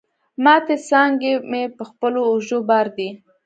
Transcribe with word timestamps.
ماتي 0.43 0.75
څانګي 0.87 1.33
مي 1.49 1.63
په 1.77 1.83
خپلو 1.89 2.19
اوږو 2.29 2.59
بار 2.69 2.87
دي 2.97 3.09